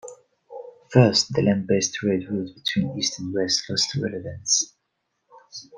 [0.91, 4.73] First, the land based trade route between east and west lost relevance.